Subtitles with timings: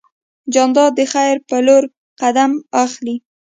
[0.53, 1.83] جانداد د خیر په لور
[2.21, 2.51] قدم
[2.83, 3.15] اخلي.